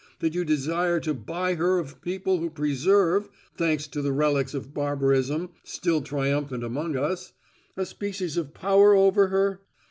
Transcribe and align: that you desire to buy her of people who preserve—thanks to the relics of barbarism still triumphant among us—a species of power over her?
that 0.17 0.33
you 0.33 0.43
desire 0.43 0.99
to 0.99 1.13
buy 1.13 1.53
her 1.53 1.77
of 1.77 2.01
people 2.01 2.39
who 2.39 2.49
preserve—thanks 2.49 3.85
to 3.85 4.01
the 4.01 4.11
relics 4.11 4.55
of 4.55 4.73
barbarism 4.73 5.51
still 5.63 6.01
triumphant 6.01 6.63
among 6.63 6.97
us—a 6.97 7.85
species 7.85 8.35
of 8.35 8.51
power 8.51 8.95
over 8.95 9.27
her? 9.27 9.61